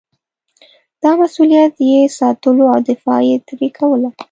[1.03, 4.09] دا مسووليت یې ساتلو او دفاع یې ترې کوله.